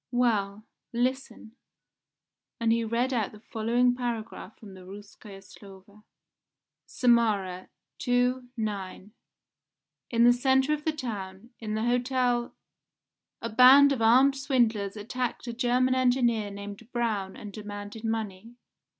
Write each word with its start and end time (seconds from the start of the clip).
Well, 0.09 0.65
listen," 0.93 1.55
and 2.59 2.71
he 2.73 2.83
read 2.83 3.13
out 3.13 3.33
the 3.33 3.39
following 3.39 3.93
paragraph 3.93 4.57
from 4.57 4.73
the 4.73 4.81
Rouskoe 4.83 5.39
Slovo: 5.41 6.05
"Samara, 6.87 7.69
II, 8.07 8.47
ix. 8.57 9.11
In 10.09 10.23
the 10.23 10.33
centre 10.33 10.73
of 10.73 10.85
the 10.85 10.91
town, 10.91 11.51
in 11.59 11.75
the 11.75 11.83
Hotel, 11.83 12.55
a 13.43 13.49
band 13.51 13.91
of 13.91 14.01
armed 14.01 14.35
swindlers 14.35 14.97
attacked 14.97 15.45
a 15.45 15.53
German 15.53 15.93
engineer 15.93 16.49
named 16.49 16.91
Braun 16.91 17.35
and 17.37 17.53
demanded 17.53 18.03
money. 18.03 18.55